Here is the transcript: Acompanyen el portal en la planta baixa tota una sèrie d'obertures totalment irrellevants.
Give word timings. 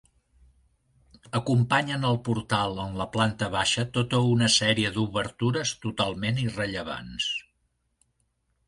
Acompanyen 1.39 2.07
el 2.11 2.17
portal 2.29 2.81
en 2.85 2.97
la 3.03 3.07
planta 3.19 3.51
baixa 3.57 3.87
tota 3.99 4.23
una 4.31 4.51
sèrie 4.57 4.93
d'obertures 4.97 5.77
totalment 5.87 6.45
irrellevants. 6.49 7.31